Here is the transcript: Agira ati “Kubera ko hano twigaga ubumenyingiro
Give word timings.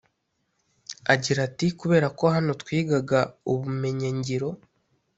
Agira 1.13 1.39
ati 1.49 1.67
“Kubera 1.79 2.07
ko 2.17 2.25
hano 2.35 2.51
twigaga 2.61 3.19
ubumenyingiro 3.51 4.49